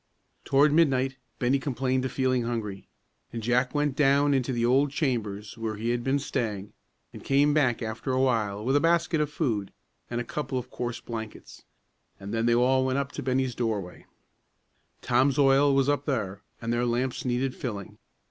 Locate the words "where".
5.59-5.75